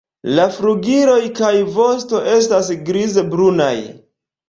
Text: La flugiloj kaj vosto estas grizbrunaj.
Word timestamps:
La 0.37 0.45
flugiloj 0.55 1.19
kaj 1.41 1.53
vosto 1.77 2.25
estas 2.35 2.75
grizbrunaj. 2.91 3.73